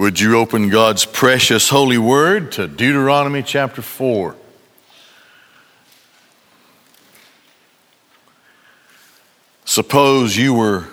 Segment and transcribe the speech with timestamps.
[0.00, 4.36] Would you open God's precious holy word to Deuteronomy chapter 4?
[9.64, 10.84] Suppose you were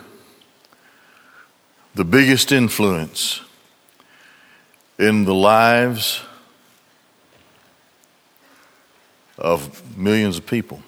[1.93, 3.41] the biggest influence
[4.97, 6.23] in the lives
[9.37, 10.81] of millions of people.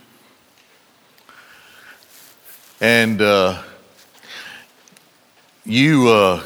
[2.81, 3.61] And uh,
[5.63, 6.43] you uh,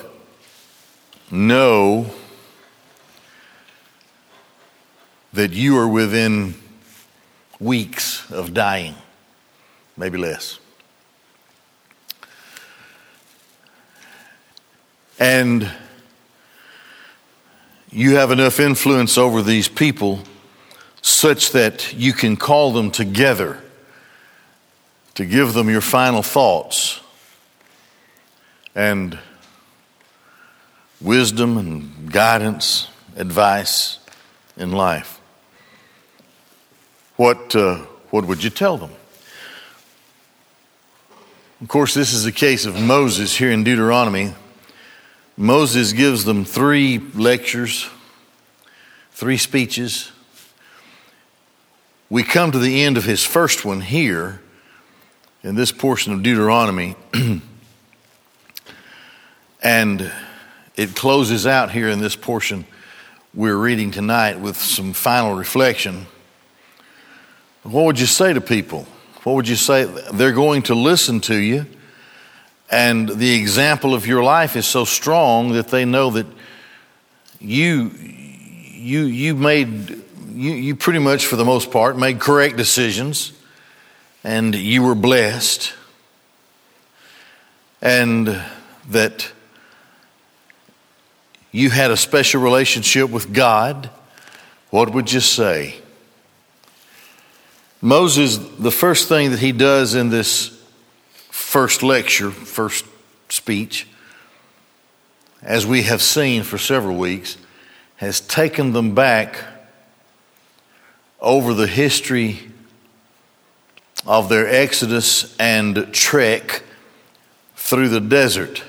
[1.32, 2.12] know
[5.34, 6.56] that you are within
[7.60, 8.96] weeks of dying,
[9.96, 10.60] maybe less.
[15.20, 15.72] And
[17.92, 20.20] you have enough influence over these people
[21.02, 23.62] such that you can call them together
[25.14, 27.00] to give them your final thoughts
[28.76, 29.20] and
[31.02, 34.00] wisdom and guidance, advice
[34.58, 35.20] in life.
[37.16, 37.78] What, uh,
[38.12, 38.92] what would you tell them?
[41.62, 44.34] Of course, this is a case of Moses here in Deuteronomy.
[45.38, 47.88] Moses gives them three lectures,
[49.12, 50.12] three speeches.
[52.10, 54.42] We come to the end of his first one here
[55.44, 56.96] in this portion of Deuteronomy,
[59.64, 60.12] and
[60.76, 62.66] it closes out here in this portion
[63.34, 66.06] we're reading tonight with some final reflection.
[67.64, 68.86] What would you say to people?
[69.24, 69.86] What would you say?
[69.86, 71.66] They're going to listen to you,
[72.70, 76.26] and the example of your life is so strong that they know that
[77.40, 79.92] you, you, you made,
[80.34, 83.32] you, you pretty much, for the most part, made correct decisions,
[84.26, 85.74] and you were blessed,
[87.82, 88.44] and
[88.90, 89.32] that
[91.52, 93.90] you had a special relationship with God,
[94.70, 95.76] what would you say?
[97.82, 100.58] Moses, the first thing that he does in this
[101.30, 102.86] first lecture, first
[103.30, 103.88] speech,
[105.42, 107.38] as we have seen for several weeks,
[107.98, 109.44] has taken them back
[111.20, 112.52] over the history
[114.06, 116.64] of their exodus and trek
[117.56, 118.64] through the desert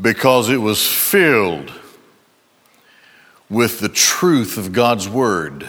[0.00, 1.72] because it was filled
[3.50, 5.68] with the truth of God's Word,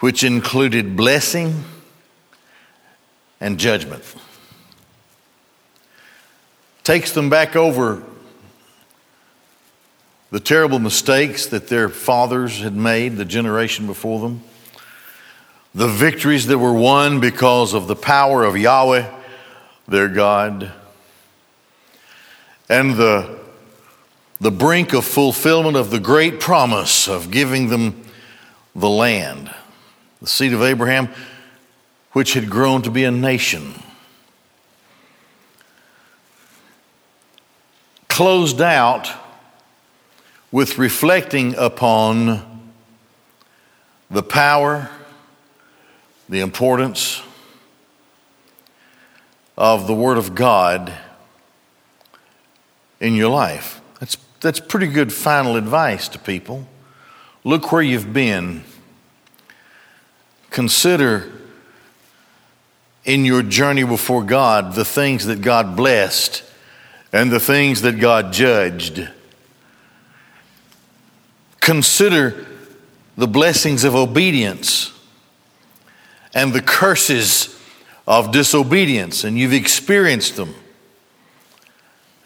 [0.00, 1.64] which included blessing
[3.40, 4.04] and judgment.
[6.84, 8.02] Takes them back over
[10.30, 14.42] the terrible mistakes that their fathers had made, the generation before them,
[15.74, 19.10] the victories that were won because of the power of Yahweh,
[19.86, 20.72] their God
[22.68, 23.38] and the,
[24.40, 28.04] the brink of fulfillment of the great promise of giving them
[28.74, 29.50] the land,
[30.20, 31.08] the seed of Abraham,
[32.12, 33.74] which had grown to be a nation.
[38.08, 39.10] Closed out
[40.50, 42.72] with reflecting upon
[44.10, 44.90] the power,
[46.28, 47.22] the importance
[49.56, 50.92] of the Word of God
[53.00, 53.80] in your life.
[54.00, 56.66] That's, that's pretty good final advice to people.
[57.44, 58.64] Look where you've been.
[60.50, 61.30] Consider
[63.04, 66.44] in your journey before God the things that God blessed
[67.12, 69.08] and the things that God judged.
[71.60, 72.46] Consider
[73.16, 74.92] the blessings of obedience
[76.34, 77.58] and the curses
[78.06, 80.54] of disobedience, and you've experienced them.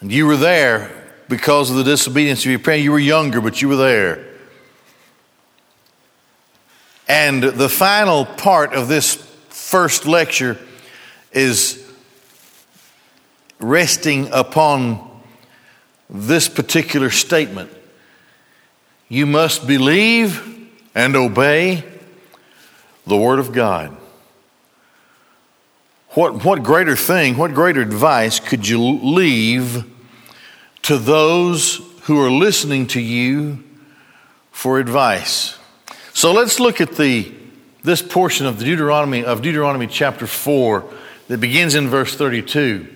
[0.03, 0.91] And you were there
[1.29, 2.83] because of the disobedience of your parents.
[2.83, 4.27] You were younger, but you were there.
[7.07, 9.15] And the final part of this
[9.47, 10.57] first lecture
[11.31, 11.89] is
[13.61, 15.21] resting upon
[16.09, 17.71] this particular statement.
[19.07, 21.81] You must believe and obey
[23.07, 23.95] the Word of God.
[26.09, 29.92] What, what greater thing, what greater advice could you leave
[30.83, 33.63] to those who are listening to you
[34.51, 35.57] for advice.
[36.13, 37.33] So let's look at the
[37.83, 40.89] this portion of Deuteronomy of Deuteronomy chapter 4
[41.27, 42.87] that begins in verse 32.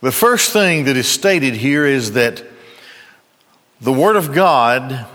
[0.00, 2.42] The first thing that is stated here is that
[3.80, 5.06] the word of God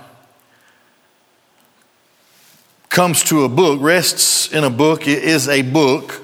[2.89, 6.21] comes to a book, rests in a book, it is a book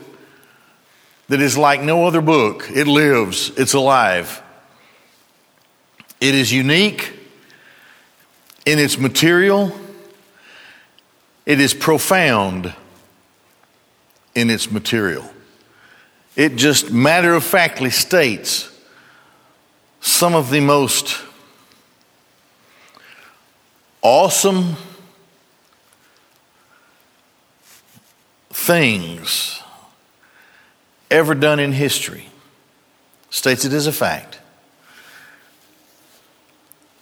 [1.28, 2.70] that is like no other book.
[2.74, 4.42] It lives, it's alive.
[6.20, 7.14] It is unique
[8.66, 9.72] in its material,
[11.46, 12.74] it is profound
[14.36, 15.30] in its material.
[16.36, 18.72] It just matter of factly states
[20.02, 21.20] some of the most
[24.02, 24.76] awesome
[28.50, 29.62] things
[31.10, 32.30] ever done in history.
[33.30, 34.40] States it as a fact.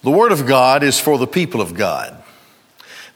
[0.06, 2.22] The Word of God is for the people of God.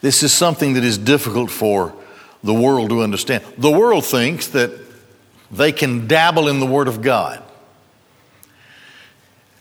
[0.01, 1.95] This is something that is difficult for
[2.43, 3.45] the world to understand.
[3.57, 4.73] The world thinks that
[5.53, 7.45] they can dabble in the Word of God.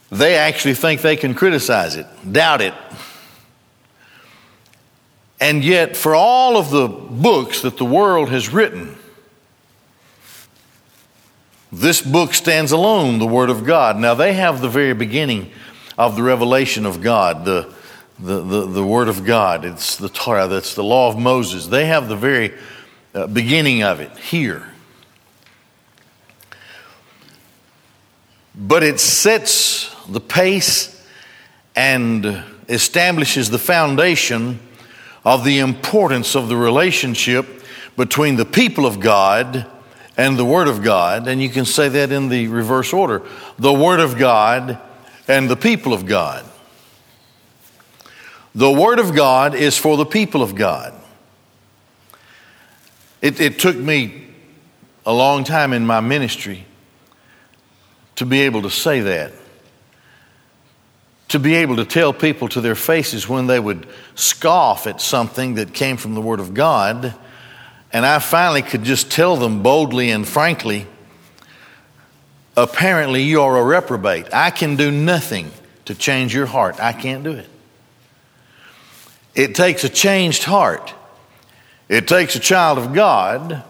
[0.09, 2.73] They actually think they can criticize it, doubt it.
[5.39, 8.97] And yet, for all of the books that the world has written,
[11.71, 13.99] this book stands alone, the Word of God.
[13.99, 15.51] Now, they have the very beginning
[16.00, 17.69] of the revelation of God, the,
[18.19, 19.66] the, the, the Word of God.
[19.66, 21.68] It's the Torah, that's the law of Moses.
[21.68, 22.54] They have the very
[23.13, 24.66] uh, beginning of it here.
[28.56, 31.06] But it sets the pace
[31.75, 34.62] and establishes the foundation
[35.25, 37.46] of the importance of the relationship
[37.98, 39.69] between the people of God
[40.16, 41.28] and the Word of God.
[41.28, 43.22] And you can say that in the reverse order
[43.57, 44.80] the Word of God
[45.29, 46.43] and the people of God.
[48.55, 50.93] The Word of God is for the people of God.
[53.21, 54.27] It, it took me
[55.05, 56.65] a long time in my ministry
[58.15, 59.33] to be able to say that.
[61.29, 65.53] To be able to tell people to their faces when they would scoff at something
[65.55, 67.13] that came from the Word of God.
[67.93, 70.87] And I finally could just tell them boldly and frankly
[72.63, 74.33] apparently you are a reprobate.
[74.33, 75.51] I can do nothing
[75.85, 76.79] to change your heart.
[76.79, 77.47] I can't do it.
[79.35, 80.94] It takes a changed heart
[81.89, 83.63] it takes a child of God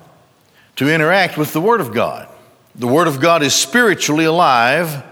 [0.75, 2.27] to interact with the Word of God.
[2.75, 5.03] The Word of God is spiritually alive.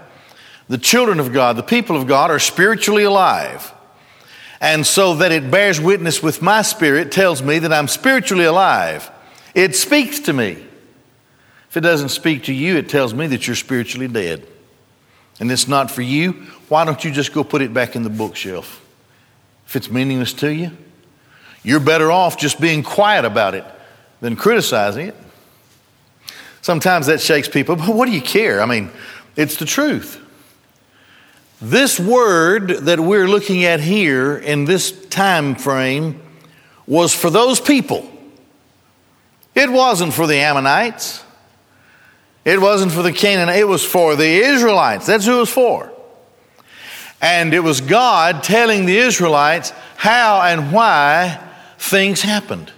[0.68, 3.72] The children of God, the people of God, are spiritually alive.
[4.60, 9.10] And so that it bears witness with my spirit tells me that I'm spiritually alive.
[9.54, 10.66] It speaks to me.
[11.78, 14.44] It doesn't speak to you, it tells me that you're spiritually dead.
[15.38, 16.32] And it's not for you.
[16.68, 18.84] Why don't you just go put it back in the bookshelf?
[19.64, 20.76] If it's meaningless to you,
[21.62, 23.64] you're better off just being quiet about it
[24.20, 25.14] than criticizing it.
[26.62, 28.60] Sometimes that shakes people, but what do you care?
[28.60, 28.90] I mean,
[29.36, 30.20] it's the truth.
[31.62, 36.20] This word that we're looking at here in this time frame
[36.88, 38.10] was for those people.
[39.54, 41.22] It wasn't for the Ammonites.
[42.48, 43.58] It wasn't for the Canaanites.
[43.58, 45.04] It was for the Israelites.
[45.04, 45.92] That's who it was for.
[47.20, 51.46] And it was God telling the Israelites how and why
[51.76, 52.72] things happened.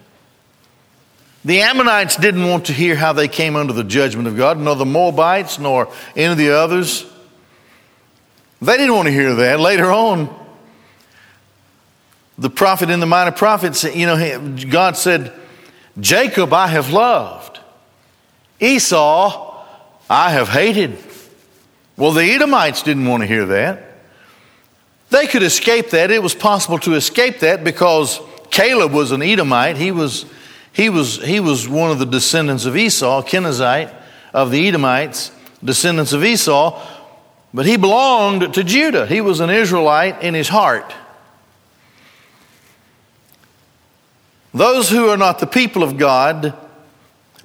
[1.44, 4.74] The Ammonites didn't want to hear how they came under the judgment of God, nor
[4.74, 7.06] the Moabites, nor any of the others.
[8.60, 9.60] They didn't want to hear that.
[9.60, 10.36] Later on,
[12.36, 15.32] the prophet in the minor prophets, you know, God said,
[16.00, 17.60] Jacob I have loved,
[18.58, 19.46] Esau
[20.10, 20.98] I have hated.
[21.96, 23.84] Well, the Edomites didn't want to hear that.
[25.10, 26.10] They could escape that.
[26.10, 28.20] It was possible to escape that because
[28.50, 29.76] Caleb was an Edomite.
[29.76, 30.26] He was,
[30.72, 33.94] he was, he was one of the descendants of Esau, Kenizzite
[34.34, 35.30] of the Edomites,
[35.62, 36.84] descendants of Esau,
[37.54, 39.06] but he belonged to Judah.
[39.06, 40.92] He was an Israelite in his heart.
[44.52, 46.56] Those who are not the people of God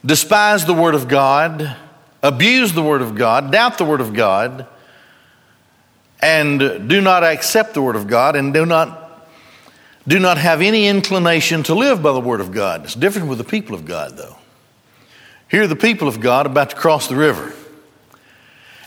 [0.03, 1.75] despise the Word of God,
[2.25, 4.67] abuse the Word of God, doubt the Word of God,
[6.21, 9.01] and do not accept the Word of God, and do not
[10.07, 12.83] do not have any inclination to live by the Word of God.
[12.83, 14.37] It's different with the people of God, though.
[15.49, 17.53] Here, are the people of God about to cross the river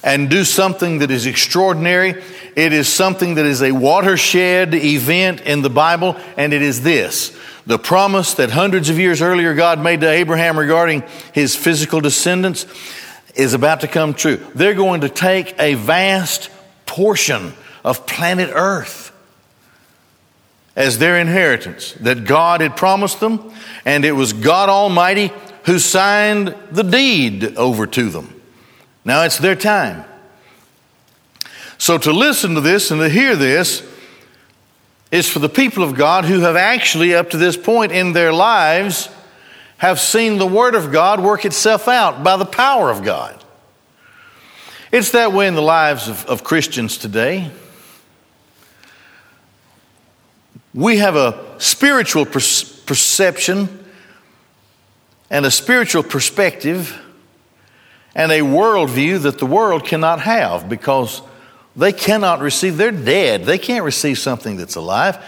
[0.05, 2.23] and do something that is extraordinary.
[2.55, 7.37] It is something that is a watershed event in the Bible, and it is this
[7.67, 11.03] the promise that hundreds of years earlier God made to Abraham regarding
[11.35, 12.65] his physical descendants
[13.39, 14.37] is about to come true.
[14.55, 16.51] They're going to take a vast
[16.85, 17.55] portion
[17.85, 19.13] of planet Earth
[20.75, 23.53] as their inheritance that God had promised them,
[23.85, 25.33] and it was God Almighty
[25.65, 28.41] who signed the deed over to them.
[29.05, 30.05] Now it's their time.
[31.79, 33.87] So to listen to this and to hear this
[35.11, 38.33] is for the people of God who have actually, up to this point in their
[38.33, 39.09] lives,
[39.79, 43.43] have seen the Word of God work itself out by the power of God.
[44.93, 47.51] It's that way in the lives of, of Christians today.
[50.79, 53.69] we have a spiritual perception
[55.29, 56.97] and a spiritual perspective
[58.15, 61.21] and a worldview that the world cannot have because
[61.75, 63.45] they cannot receive, they're dead.
[63.45, 65.19] They can't receive something that's alive.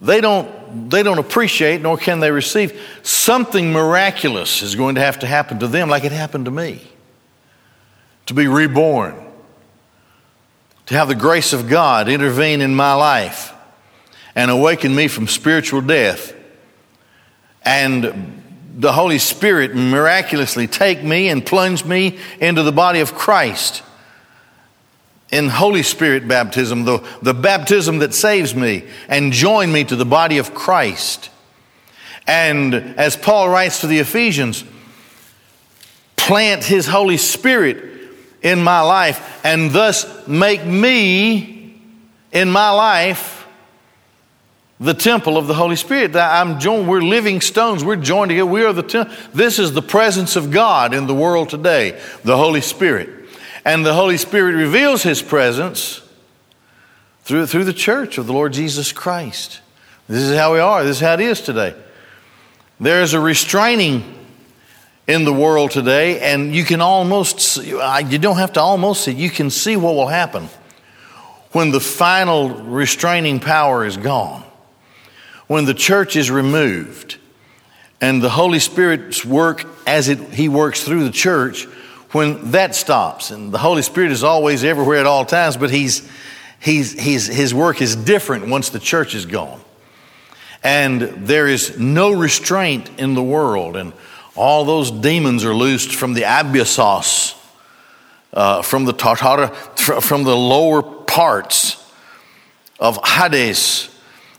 [0.00, 0.50] They don't,
[0.88, 2.80] they don't appreciate nor can they receive.
[3.02, 6.80] Something miraculous is going to have to happen to them like it happened to me.
[8.26, 9.14] To be reborn,
[10.86, 13.52] to have the grace of God intervene in my life
[14.34, 16.34] and awaken me from spiritual death.
[17.64, 18.42] And
[18.76, 23.82] the Holy Spirit miraculously take me and plunge me into the body of Christ
[25.32, 30.04] in Holy Spirit baptism, the, the baptism that saves me, and join me to the
[30.04, 31.30] body of Christ.
[32.26, 34.64] And as Paul writes to the Ephesians,
[36.16, 37.90] plant his Holy Spirit
[38.42, 41.80] in my life and thus make me
[42.32, 43.46] in my life
[44.78, 46.16] the temple of the Holy Spirit.
[46.16, 47.84] I'm joined, we're living stones.
[47.84, 48.46] We're joined together.
[48.46, 49.14] We are the temple.
[49.34, 53.19] This is the presence of God in the world today, the Holy Spirit.
[53.64, 56.02] And the Holy Spirit reveals His presence
[57.22, 59.60] through, through the church of the Lord Jesus Christ.
[60.08, 60.82] This is how we are.
[60.82, 61.74] This is how it is today.
[62.80, 64.16] There is a restraining
[65.06, 69.30] in the world today, and you can almost, you don't have to almost see, you
[69.30, 70.48] can see what will happen
[71.52, 74.44] when the final restraining power is gone
[75.50, 77.18] when the church is removed
[78.00, 81.66] and the Holy Spirit's work as it, He works through the church,
[82.12, 86.08] when that stops, and the Holy Spirit is always everywhere at all times, but he's,
[86.60, 89.60] he's, he's, His work is different once the church is gone.
[90.62, 93.92] And there is no restraint in the world, and
[94.36, 97.36] all those demons are loosed from the abyssos,
[98.32, 99.54] uh, from the tartara,
[100.02, 101.76] from the lower parts
[102.78, 103.90] of Hades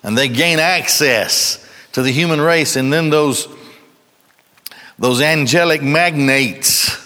[0.04, 2.75] and they gain access to the human race.
[2.75, 3.48] And then those,
[4.98, 7.00] those angelic magnates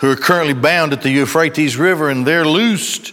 [0.00, 3.12] who are currently bound at the Euphrates River and they're loosed.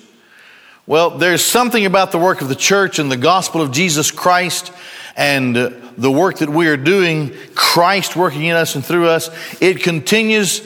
[0.86, 4.72] Well, there's something about the work of the church and the gospel of Jesus Christ
[5.18, 9.30] and uh, the work that we are doing, Christ working in us and through us.
[9.62, 10.66] It continues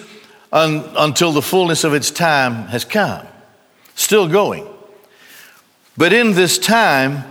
[0.52, 3.26] un- until the fullness of its time has come.
[3.96, 4.68] Still going.
[5.98, 7.24] But in this time,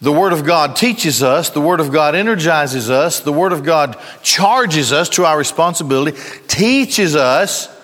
[0.00, 3.62] the Word of God teaches us, the Word of God energizes us, the Word of
[3.62, 7.75] God charges us to our responsibility, teaches us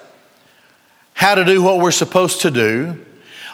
[1.23, 2.99] how to do what we're supposed to do.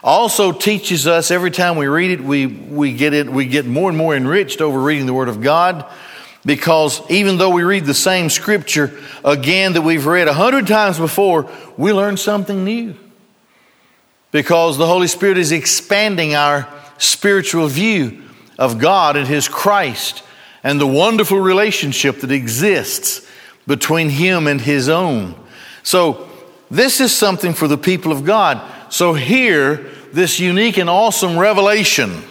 [0.02, 3.90] Also teaches us every time we read it, we, we, get it, we get more
[3.90, 5.84] and more enriched over reading the Word of God
[6.46, 10.98] because even though we read the same scripture again that we've read a hundred times
[10.98, 12.96] before, we learn something new.
[14.30, 18.22] Because the Holy Spirit is expanding our spiritual view
[18.58, 20.22] of God and His Christ
[20.64, 23.28] and the wonderful relationship that exists
[23.66, 25.34] between Him and His own.
[25.82, 26.27] So,
[26.70, 28.60] this is something for the people of God.
[28.90, 32.22] So, here, this unique and awesome revelation,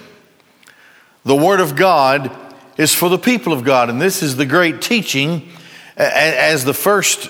[1.23, 2.35] the Word of God,
[2.77, 3.89] is for the people of God.
[3.89, 5.49] And this is the great teaching
[5.95, 7.29] as the first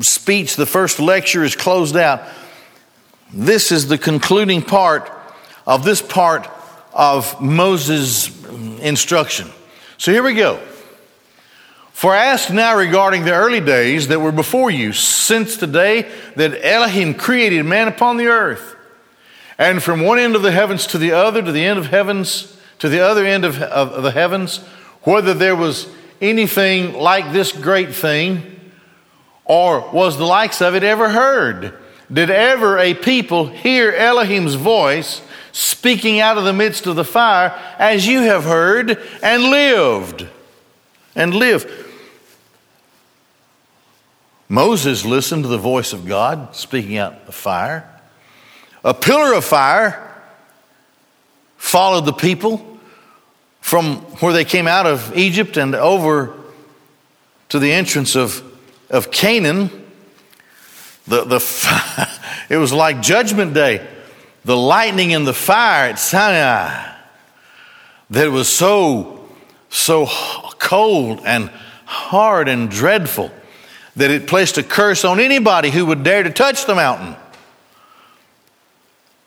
[0.00, 2.22] speech, the first lecture is closed out.
[3.32, 5.10] This is the concluding part
[5.66, 6.48] of this part
[6.92, 8.28] of Moses'
[8.80, 9.48] instruction.
[9.98, 10.60] So here we go.
[11.94, 16.10] For I ask now regarding the early days that were before you, since the day
[16.34, 18.74] that Elohim created man upon the earth,
[19.58, 22.58] and from one end of the heavens to the other, to the end of heavens,
[22.80, 24.58] to the other end of, of the heavens,
[25.02, 25.86] whether there was
[26.20, 28.42] anything like this great thing,
[29.44, 31.74] or was the likes of it ever heard?
[32.12, 35.22] Did ever a people hear Elohim's voice
[35.52, 40.28] speaking out of the midst of the fire, as you have heard and lived.
[41.14, 41.80] And live.
[44.48, 47.88] Moses listened to the voice of God speaking out the fire.
[48.84, 50.00] A pillar of fire
[51.56, 52.78] followed the people
[53.60, 56.36] from where they came out of Egypt and over
[57.48, 58.42] to the entrance of,
[58.90, 59.70] of Canaan.
[61.06, 62.10] The, the,
[62.50, 63.86] it was like Judgment Day
[64.44, 66.92] the lightning and the fire at Sinai
[68.10, 69.26] that was so,
[69.70, 70.06] so
[70.74, 71.50] cold and
[71.84, 73.30] hard and dreadful
[73.94, 77.14] that it placed a curse on anybody who would dare to touch the mountain.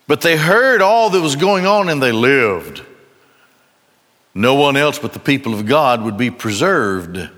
[0.07, 2.83] But they heard all that was going on and they lived.
[4.35, 7.29] No one else but the people of God would be preserved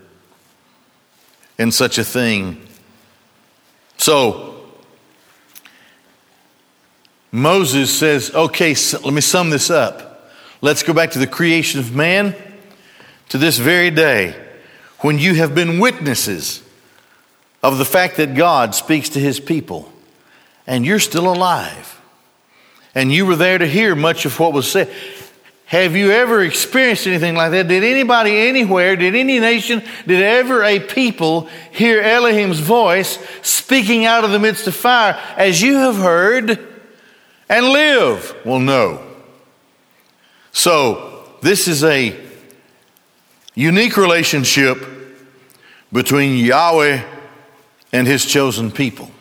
[1.60, 2.66] in such a thing.
[3.98, 4.72] So,
[7.32, 10.32] Moses says, okay, so let me sum this up.
[10.62, 12.36] Let's go back to the creation of man
[13.30, 14.36] to this very day
[15.00, 16.62] when you have been witnesses
[17.64, 19.92] of the fact that God speaks to his people
[20.68, 22.00] and you're still alive
[22.96, 24.92] and you were there to hear much of what was said.
[25.66, 27.68] Have you ever experienced anything like that?
[27.68, 34.24] Did anybody anywhere, did any nation, did ever a people hear Elohim's voice speaking out
[34.24, 36.60] of the midst of fire as you have heard
[37.48, 38.36] and live?
[38.44, 39.06] Well, no.
[40.52, 42.29] So, this is a
[43.60, 44.78] unique relationship
[45.92, 47.04] between Yahweh
[47.92, 49.12] and his chosen people.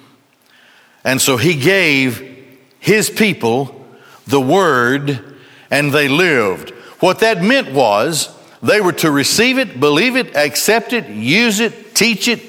[1.03, 3.85] And so he gave his people
[4.29, 5.37] the word
[5.73, 6.71] and they lived.
[7.01, 8.29] What that meant was
[8.63, 12.41] they were to receive it, believe it, accept it, use it, teach it,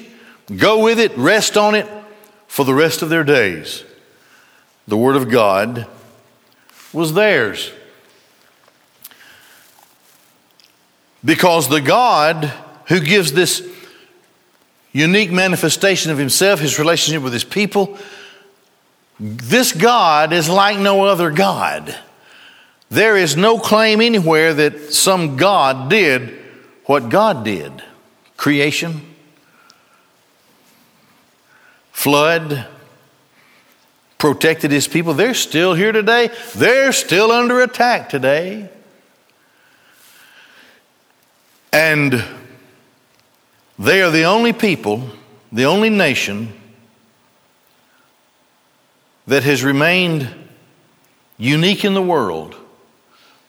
[0.56, 1.88] go with it, rest on it
[2.46, 3.82] for the rest of their days.
[4.86, 5.88] The Word of God
[6.92, 7.72] was theirs.
[11.24, 12.52] Because the God
[12.86, 13.66] who gives this
[14.92, 17.98] unique manifestation of Himself, His relationship with His people,
[19.18, 21.94] this God is like no other God.
[22.88, 26.38] There is no claim anywhere that some God did
[26.86, 27.82] what God did
[28.36, 29.02] creation,
[31.92, 32.66] flood,
[34.16, 35.12] protected his people.
[35.12, 38.70] They're still here today, they're still under attack today.
[41.72, 42.24] And
[43.78, 45.08] they are the only people,
[45.52, 46.52] the only nation
[49.26, 50.28] that has remained
[51.38, 52.56] unique in the world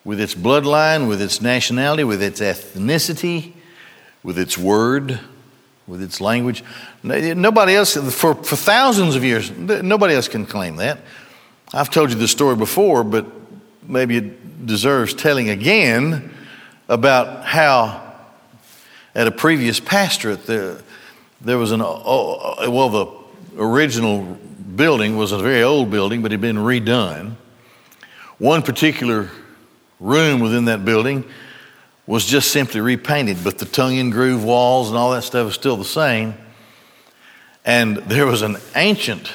[0.03, 3.53] with its bloodline, with its nationality, with its ethnicity,
[4.23, 5.19] with its word,
[5.87, 6.63] with its language.
[7.03, 10.99] Nobody else, for, for thousands of years, nobody else can claim that.
[11.73, 13.25] I've told you this story before, but
[13.87, 16.31] maybe it deserves telling again
[16.87, 18.10] about how
[19.13, 20.77] at a previous pastorate there,
[21.41, 24.37] there was an, oh, oh, well, the original
[24.75, 27.35] building was a very old building, but it had been redone.
[28.37, 29.29] One particular
[30.00, 31.25] room within that building
[32.07, 35.53] was just simply repainted, but the tongue and groove walls and all that stuff is
[35.55, 36.33] still the same.
[37.63, 39.31] And there was an ancient,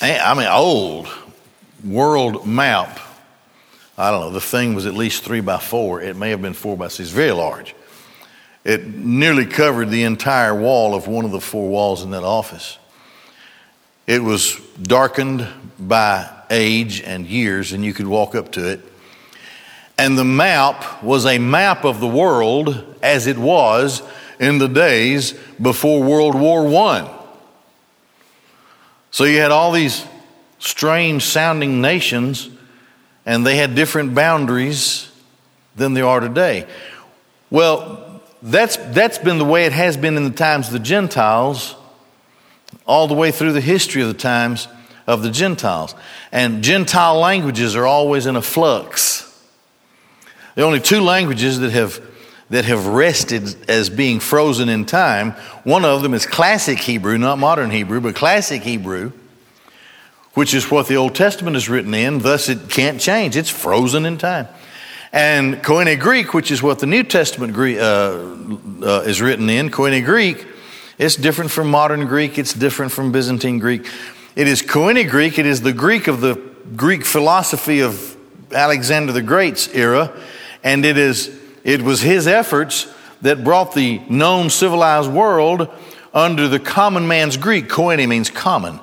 [0.00, 1.08] I mean, old
[1.84, 3.00] world map.
[3.96, 6.02] I don't know, the thing was at least three by four.
[6.02, 7.74] It may have been four by six, very large.
[8.64, 12.78] It nearly covered the entire wall of one of the four walls in that office.
[14.06, 15.46] It was darkened
[15.78, 18.80] by age and years, and you could walk up to it.
[19.98, 24.02] And the map was a map of the world as it was
[24.38, 27.18] in the days before World War I.
[29.10, 30.04] So you had all these
[30.58, 32.48] strange sounding nations,
[33.26, 35.10] and they had different boundaries
[35.76, 36.66] than they are today.
[37.50, 38.11] Well,
[38.42, 41.76] that's, that's been the way it has been in the times of the Gentiles,
[42.86, 44.68] all the way through the history of the times
[45.06, 45.94] of the Gentiles.
[46.32, 49.28] And Gentile languages are always in a flux.
[50.54, 52.00] The only two languages that have,
[52.50, 55.32] that have rested as being frozen in time,
[55.64, 59.12] one of them is classic Hebrew, not modern Hebrew, but classic Hebrew,
[60.34, 63.36] which is what the Old Testament is written in, thus it can't change.
[63.36, 64.48] It's frozen in time.
[65.12, 69.70] And Koine Greek, which is what the New Testament Greek, uh, uh, is written in,
[69.70, 70.46] Koine Greek,
[70.96, 73.86] it's different from modern Greek, it's different from Byzantine Greek.
[74.36, 76.36] It is Koine Greek, it is the Greek of the
[76.76, 78.16] Greek philosophy of
[78.54, 80.18] Alexander the Great's era,
[80.64, 85.68] and it, is, it was his efforts that brought the known civilized world
[86.14, 87.68] under the common man's Greek.
[87.68, 88.80] Koine means common.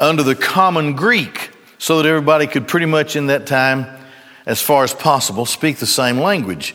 [0.00, 3.99] Under the common Greek, so that everybody could pretty much in that time,
[4.46, 6.74] as far as possible, speak the same language.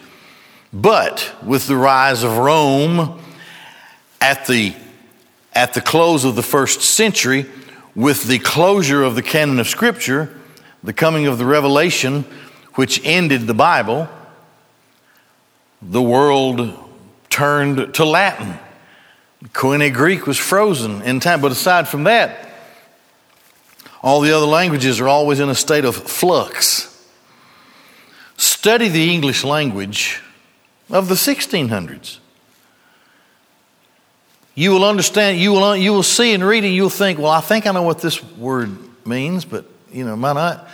[0.71, 3.19] But with the rise of Rome
[4.21, 4.75] at the,
[5.53, 7.45] at the close of the first century,
[7.95, 10.37] with the closure of the canon of Scripture,
[10.83, 12.25] the coming of the revelation,
[12.75, 14.09] which ended the Bible,
[15.81, 16.77] the world
[17.29, 18.57] turned to Latin.
[19.53, 21.41] Koine Greek was frozen in time.
[21.41, 22.49] But aside from that,
[24.01, 26.91] all the other languages are always in a state of flux.
[28.37, 30.21] Study the English language
[30.89, 32.19] of the 1600s.
[34.53, 37.67] You will understand, you will, you will see and read you'll think, well, I think
[37.67, 40.67] I know what this word means, but, you know, might not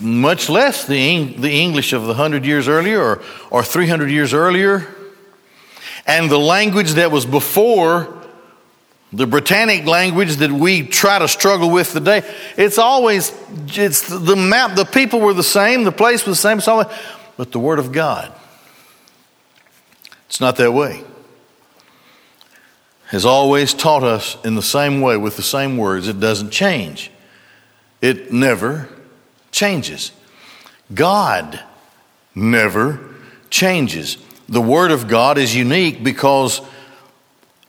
[0.00, 4.86] much less the, the English of the 100 years earlier or, or 300 years earlier.
[6.06, 8.19] And the language that was before
[9.12, 12.22] The Britannic language that we try to struggle with today,
[12.56, 13.32] it's always,
[13.66, 16.86] it's the map, the people were the same, the place was the same,
[17.36, 18.32] but the Word of God,
[20.28, 21.02] it's not that way.
[23.06, 26.06] Has always taught us in the same way with the same words.
[26.06, 27.10] It doesn't change.
[28.00, 28.88] It never
[29.50, 30.12] changes.
[30.94, 31.60] God
[32.36, 33.14] never
[33.50, 34.16] changes.
[34.48, 36.60] The Word of God is unique because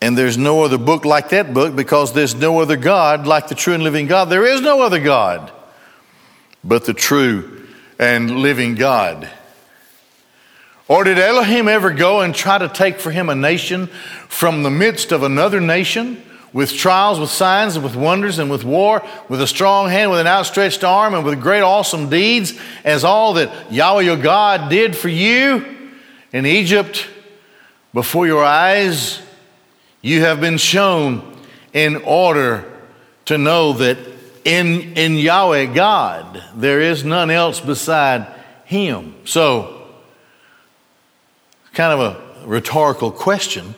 [0.02, 3.56] and there's no other book like that book because there's no other God like the
[3.56, 4.26] true and living God.
[4.26, 5.52] There is no other God
[6.64, 7.68] but the true
[8.00, 9.30] and living God.
[10.88, 13.88] Or did Elohim ever go and try to take for him a nation
[14.28, 18.66] from the midst of another nation with trials, with signs, and with wonders, and with
[18.66, 23.06] war, with a strong hand, with an outstretched arm, and with great awesome deeds, as
[23.06, 25.66] all that Yahweh your God did for you
[26.34, 27.08] in Egypt
[27.94, 29.22] before your eyes?
[30.02, 31.38] You have been shown
[31.74, 32.66] in order
[33.26, 33.98] to know that
[34.44, 38.28] in, in Yahweh God, there is none else beside
[38.66, 39.16] Him.
[39.26, 39.88] So,
[41.74, 43.76] kind of a rhetorical question,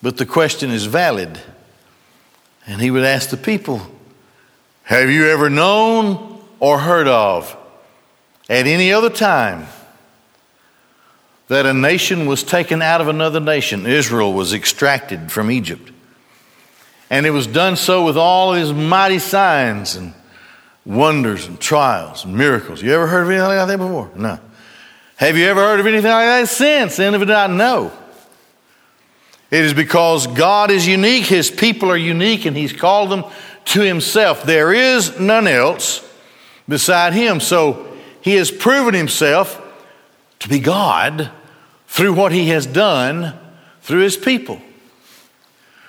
[0.00, 1.40] but the question is valid.
[2.66, 3.82] And he would ask the people,
[4.84, 7.56] Have you ever known or heard of
[8.48, 9.66] at any other time
[11.48, 13.86] that a nation was taken out of another nation.
[13.86, 15.90] Israel was extracted from Egypt.
[17.10, 20.14] And it was done so with all his mighty signs and
[20.86, 22.82] wonders and trials and miracles.
[22.82, 24.10] You ever heard of anything like that before?
[24.16, 24.38] No.
[25.16, 26.98] Have you ever heard of anything like that since?
[26.98, 27.92] Any of it I know.
[29.50, 33.24] It is because God is unique, His people are unique, and He's called them
[33.66, 34.42] to Himself.
[34.42, 36.04] There is none else
[36.68, 37.38] beside Him.
[37.38, 37.86] So
[38.20, 39.60] He has proven Himself
[40.40, 41.30] to be God
[41.86, 43.38] through what he has done
[43.82, 44.60] through his people.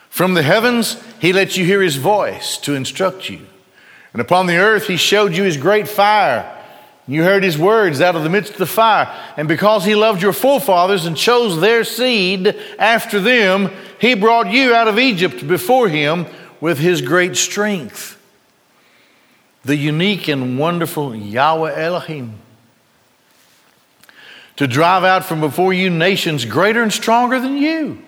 [0.10, 3.42] From the heavens, he lets you hear his voice to instruct you.
[4.14, 6.52] And upon the earth, he showed you his great fire.
[7.08, 9.14] You heard his words out of the midst of the fire.
[9.36, 14.74] And because he loved your forefathers and chose their seed after them, he brought you
[14.74, 16.26] out of Egypt before him
[16.62, 18.18] with his great strength.
[19.64, 22.40] The unique and wonderful Yahweh Elohim
[24.58, 28.02] to drive out from before you nations greater and stronger than you,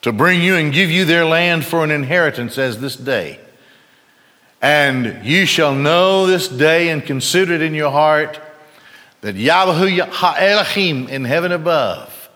[0.00, 3.38] to bring you and give you their land for an inheritance as this day.
[4.60, 8.40] And you shall know this day and consider it in your heart
[9.20, 10.06] that Yahweh
[10.38, 12.30] Elohim in heaven above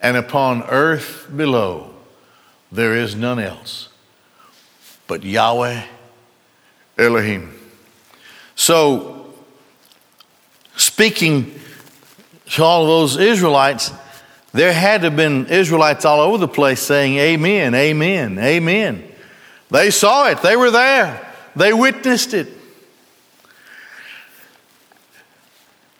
[0.00, 1.94] and upon earth below,
[2.70, 3.88] there is none else
[5.06, 5.82] but Yahweh
[6.98, 7.58] Elohim.
[8.54, 9.34] So,
[10.76, 11.58] speaking
[12.46, 13.92] to all those Israelites,
[14.52, 19.10] there had to have been Israelites all over the place saying, Amen, Amen, Amen.
[19.70, 21.26] They saw it, they were there,
[21.56, 22.48] they witnessed it.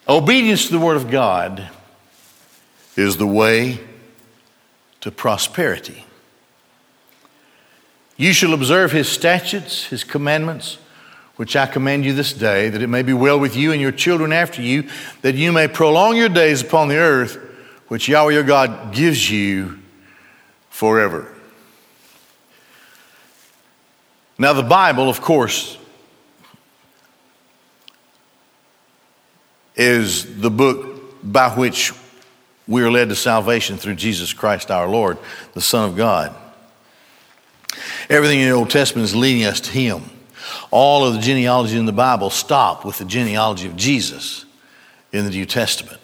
[0.07, 1.69] Obedience to the Word of God
[2.95, 3.81] is the way
[5.01, 6.05] to prosperity.
[8.17, 10.79] You shall observe His statutes, His commandments,
[11.37, 13.93] which I command you this day, that it may be well with you and your
[13.93, 14.89] children after you,
[15.23, 17.37] that you may prolong your days upon the earth,
[17.89, 19.81] which Yahweh your God gives you
[20.71, 21.33] forever.
[24.39, 25.79] Now, the Bible, of course,
[29.77, 31.93] is the book by which
[32.67, 35.19] we are led to salvation through Jesus Christ our Lord,
[35.53, 36.35] the Son of God.
[38.09, 40.03] Everything in the Old Testament is leading us to Him.
[40.71, 44.45] All of the genealogy in the Bible stop with the genealogy of Jesus
[45.13, 46.01] in the New Testament.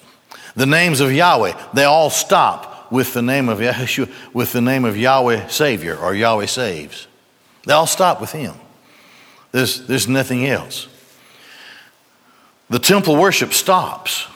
[0.55, 4.85] The names of Yahweh, they all stop with the name of Yeshua, with the name
[4.85, 7.07] of Yahweh Savior or Yahweh saves.
[7.65, 8.55] They all stop with him.
[9.53, 10.89] There's, there's nothing else.
[12.69, 14.27] The temple worship stops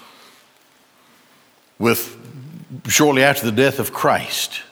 [1.79, 2.17] with
[2.89, 4.63] shortly after the death of Christ.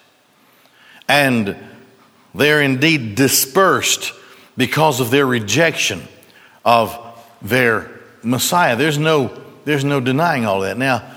[1.09, 1.57] And
[2.35, 4.13] they're indeed dispersed
[4.57, 6.03] because of their rejection
[6.65, 6.99] of
[7.41, 7.91] their
[8.23, 8.77] Messiah.
[8.77, 10.77] There's no, there's no denying all that.
[10.79, 11.11] Now,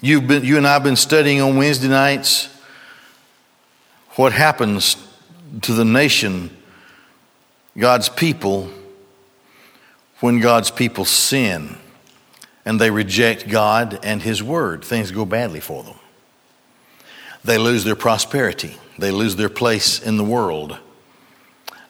[0.00, 2.48] you've been, you and I have been studying on Wednesday nights
[4.12, 4.96] what happens
[5.62, 6.56] to the nation,
[7.76, 8.70] God's people,
[10.20, 11.76] when God's people sin
[12.64, 14.84] and they reject God and His Word.
[14.84, 15.94] Things go badly for them.
[17.44, 20.78] They lose their prosperity, they lose their place in the world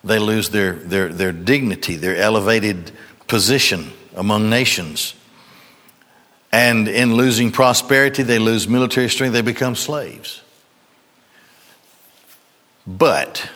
[0.04, 2.92] they lose their, their, their dignity, their elevated
[3.26, 5.14] position among nations.
[6.50, 10.42] And in losing prosperity, they lose military strength, they become slaves.
[12.87, 13.50] But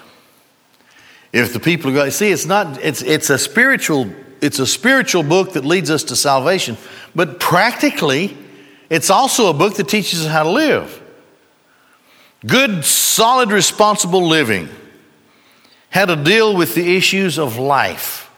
[1.33, 5.55] if the people God see it's not it's it's a spiritual it's a spiritual book
[5.55, 6.77] that leads us to salvation,
[7.15, 8.37] but practically
[8.91, 11.03] it's also a book that teaches us how to live.
[12.47, 14.69] Good, solid, responsible living.
[15.93, 18.31] How to deal with the issues of life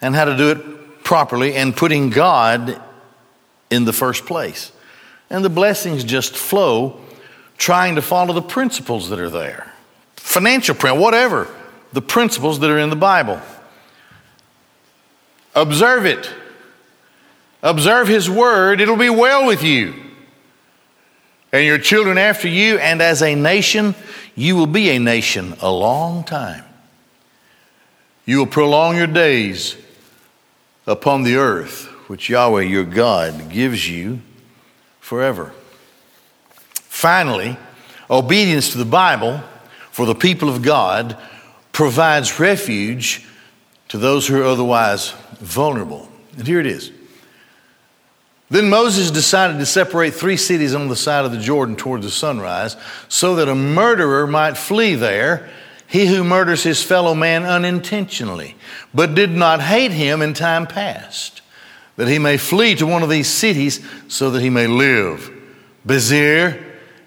[0.00, 2.80] and how to do it properly and putting God
[3.70, 4.72] in the first place.
[5.28, 7.00] And the blessings just flow
[7.58, 9.72] trying to follow the principles that are there.
[10.16, 11.54] Financial print, whatever,
[11.92, 13.40] the principles that are in the Bible.
[15.54, 16.32] Observe it.
[17.62, 20.07] Observe His Word, it'll be well with you
[21.52, 23.94] and your children after you, and as a nation,
[24.34, 26.64] you will be a nation a long time.
[28.26, 29.76] You will prolong your days
[30.86, 34.20] upon the earth, which Yahweh your God gives you
[35.00, 35.52] forever.
[36.74, 37.56] Finally,
[38.10, 39.42] obedience to the Bible
[39.90, 41.16] for the people of God
[41.72, 43.24] provides refuge
[43.88, 46.08] to those who are otherwise vulnerable.
[46.36, 46.92] And here it is.
[48.50, 52.10] Then Moses decided to separate three cities on the side of the Jordan toward the
[52.10, 52.76] sunrise
[53.08, 55.48] so that a murderer might flee there,
[55.86, 58.56] he who murders his fellow man unintentionally,
[58.94, 61.42] but did not hate him in time past,
[61.96, 65.30] that he may flee to one of these cities so that he may live.
[65.86, 66.64] Bezer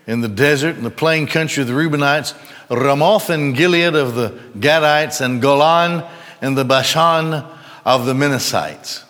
[0.08, 2.34] in the desert, in the plain country of the Reubenites,
[2.70, 6.04] Ramoth and Gilead of the Gadites, and Golan
[6.42, 7.46] and the Bashan
[7.86, 9.04] of the Manassites.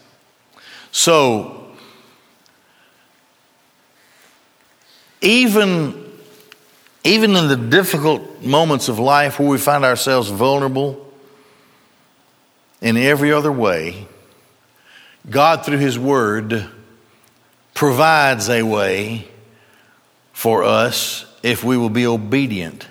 [0.91, 1.60] So,
[5.21, 6.11] even,
[7.03, 11.07] even in the difficult moments of life where we find ourselves vulnerable
[12.81, 14.07] in every other way,
[15.29, 16.67] God, through His Word,
[17.73, 19.27] provides a way
[20.33, 22.87] for us if we will be obedient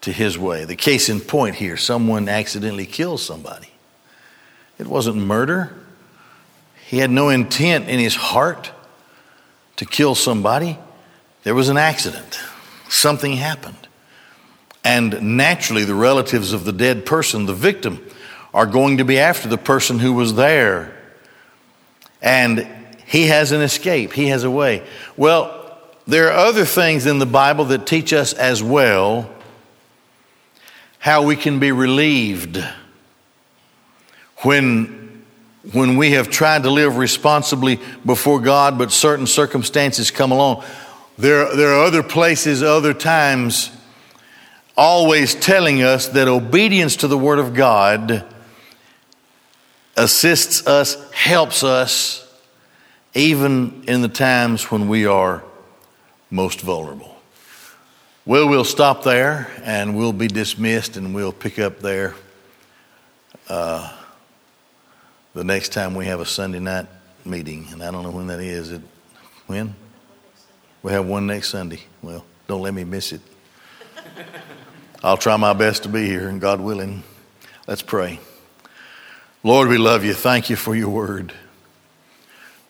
[0.00, 0.64] to His way.
[0.64, 3.68] The case in point here someone accidentally kills somebody.
[4.78, 5.72] It wasn't murder,
[6.92, 8.70] he had no intent in his heart
[9.76, 10.76] to kill somebody.
[11.42, 12.40] There was an accident,
[12.88, 13.88] something happened.
[14.84, 18.04] And naturally, the relatives of the dead person, the victim,
[18.52, 20.96] are going to be after the person who was there.
[22.20, 22.66] And
[23.06, 24.86] he has an escape, he has a way.
[25.16, 25.58] Well,
[26.06, 29.30] there are other things in the Bible that teach us as well
[30.98, 32.64] how we can be relieved
[34.38, 35.24] when,
[35.72, 40.64] when we have tried to live responsibly before God, but certain circumstances come along.
[41.18, 43.70] There, there are other places, other times,
[44.76, 48.24] always telling us that obedience to the Word of God
[49.96, 52.18] assists us, helps us,
[53.14, 55.44] even in the times when we are
[56.30, 57.14] most vulnerable.
[58.24, 62.14] Well, we'll stop there and we'll be dismissed and we'll pick up there
[63.48, 63.92] uh,
[65.34, 66.86] the next time we have a Sunday night
[67.24, 67.66] meeting.
[67.72, 68.72] And I don't know when that is.
[68.72, 68.80] It,
[69.46, 69.74] when?
[70.82, 71.80] We have one next Sunday.
[72.02, 73.20] Well, don't let me miss it.
[75.04, 77.02] I'll try my best to be here, and God willing.
[77.66, 78.18] Let's pray.
[79.44, 80.12] Lord, we love you.
[80.12, 81.32] Thank you for your word,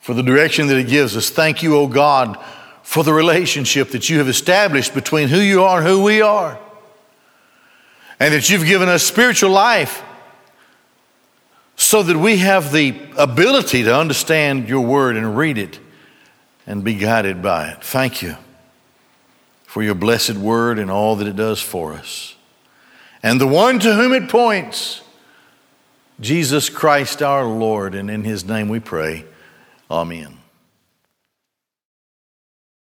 [0.01, 1.31] for the direction that it gives us.
[1.31, 2.39] Thank you, O oh God,
[2.83, 6.59] for the relationship that you have established between who you are and who we are,
[8.21, 10.03] and that you've given us spiritual life
[11.77, 15.79] so that we have the ability to understand your word and read it
[16.67, 17.83] and be guided by it.
[17.83, 18.37] Thank you
[19.65, 22.37] for your blessed word and all that it does for us.
[23.23, 25.01] And the one to whom it points,
[26.21, 29.25] Jesus Christ our Lord, and in his name we pray.
[29.91, 30.42] Amen.